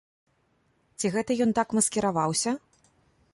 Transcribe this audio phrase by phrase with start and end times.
[0.97, 2.51] Ці гэта ён так маскіраваўся!?